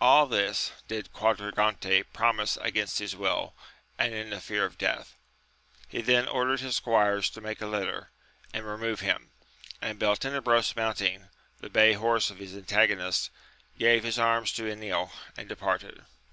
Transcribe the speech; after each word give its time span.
All 0.00 0.26
this 0.26 0.72
did 0.88 1.12
Quadragante 1.12 2.02
pro 2.12 2.32
mise 2.32 2.56
against 2.56 2.98
his 2.98 3.14
will, 3.14 3.54
and 4.00 4.12
in 4.12 4.30
the 4.30 4.40
fear 4.40 4.64
of 4.64 4.76
death. 4.76 5.16
He 5.86 6.00
then 6.02 6.26
ordered 6.26 6.58
his 6.58 6.74
squires 6.74 7.30
to 7.30 7.40
make 7.40 7.60
a 7.60 7.66
litter, 7.66 8.10
and 8.52 8.66
remove 8.66 8.98
him; 8.98 9.30
and 9.80 10.00
Beltenebros 10.00 10.74
mounting 10.74 11.28
the 11.60 11.70
bay 11.70 11.92
horse 11.92 12.30
of 12.30 12.38
his 12.38 12.56
antagonist, 12.56 13.30
gave 13.78 14.02
his 14.02 14.18
arms 14.18 14.50
to 14.54 14.64
Enil, 14.64 15.12
and 15.36 15.48
departed. 15.48 16.04